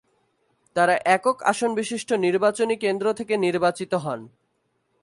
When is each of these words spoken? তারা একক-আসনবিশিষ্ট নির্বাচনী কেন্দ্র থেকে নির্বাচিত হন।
তারা 0.75 0.95
একক-আসনবিশিষ্ট 1.07 2.09
নির্বাচনী 2.25 2.75
কেন্দ্র 2.75 3.05
থেকে 3.13 3.33
নির্বাচিত 3.37 3.91
হন। 3.95 4.19